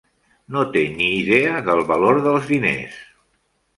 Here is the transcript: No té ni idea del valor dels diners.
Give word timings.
No 0.55 0.61
té 0.75 0.81
ni 0.93 1.09
idea 1.17 1.61
del 1.67 1.83
valor 1.91 2.21
dels 2.29 2.49
diners. 2.55 2.97